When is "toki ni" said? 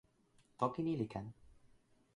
0.59-0.93